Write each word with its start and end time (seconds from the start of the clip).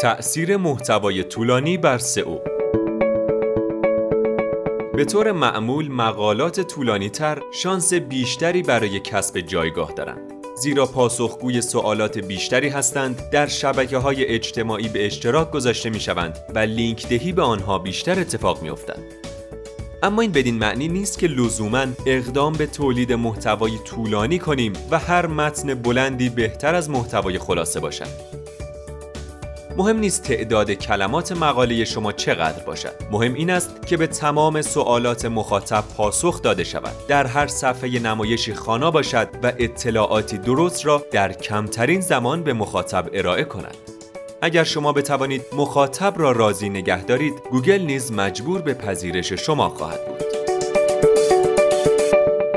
تأثیر 0.00 0.56
محتوای 0.56 1.24
طولانی 1.24 1.76
بر 1.76 1.98
سئو 1.98 2.38
به 4.96 5.04
طور 5.04 5.32
معمول 5.32 5.88
مقالات 5.88 6.60
طولانی 6.60 7.10
تر 7.10 7.42
شانس 7.52 7.94
بیشتری 7.94 8.62
برای 8.62 9.00
کسب 9.00 9.40
جایگاه 9.40 9.92
دارند. 9.92 10.32
زیرا 10.56 10.86
پاسخگوی 10.86 11.60
سوالات 11.60 12.18
بیشتری 12.18 12.68
هستند 12.68 13.30
در 13.30 13.46
شبکه 13.46 13.98
های 13.98 14.26
اجتماعی 14.26 14.88
به 14.88 15.06
اشتراک 15.06 15.50
گذاشته 15.50 15.90
می 15.90 16.00
شوند 16.00 16.38
و 16.54 16.58
لینک 16.58 17.08
دهی 17.08 17.32
به 17.32 17.42
آنها 17.42 17.78
بیشتر 17.78 18.20
اتفاق 18.20 18.62
می 18.62 18.70
افتند. 18.70 19.02
اما 20.06 20.22
این 20.22 20.32
بدین 20.32 20.58
معنی 20.58 20.88
نیست 20.88 21.18
که 21.18 21.26
لزوما 21.26 21.86
اقدام 22.06 22.52
به 22.52 22.66
تولید 22.66 23.12
محتوای 23.12 23.78
طولانی 23.84 24.38
کنیم 24.38 24.72
و 24.90 24.98
هر 24.98 25.26
متن 25.26 25.74
بلندی 25.74 26.28
بهتر 26.28 26.74
از 26.74 26.90
محتوای 26.90 27.38
خلاصه 27.38 27.80
باشد. 27.80 28.06
مهم 29.76 29.98
نیست 29.98 30.22
تعداد 30.22 30.70
کلمات 30.70 31.32
مقاله 31.32 31.84
شما 31.84 32.12
چقدر 32.12 32.64
باشد. 32.64 32.92
مهم 33.10 33.34
این 33.34 33.50
است 33.50 33.86
که 33.86 33.96
به 33.96 34.06
تمام 34.06 34.62
سوالات 34.62 35.24
مخاطب 35.24 35.84
پاسخ 35.96 36.42
داده 36.42 36.64
شود. 36.64 37.06
در 37.08 37.26
هر 37.26 37.46
صفحه 37.46 37.98
نمایشی 37.98 38.54
خانا 38.54 38.90
باشد 38.90 39.28
و 39.42 39.52
اطلاعاتی 39.58 40.38
درست 40.38 40.86
را 40.86 41.02
در 41.10 41.32
کمترین 41.32 42.00
زمان 42.00 42.42
به 42.42 42.52
مخاطب 42.52 43.10
ارائه 43.12 43.44
کند. 43.44 43.76
اگر 44.42 44.64
شما 44.64 44.92
بتوانید 44.92 45.42
مخاطب 45.52 46.14
را 46.16 46.32
راضی 46.32 46.68
نگه 46.68 47.04
دارید 47.04 47.34
گوگل 47.50 47.82
نیز 47.82 48.12
مجبور 48.12 48.62
به 48.62 48.74
پذیرش 48.74 49.32
شما 49.32 49.68
خواهد 49.68 50.06
بود. 50.06 50.35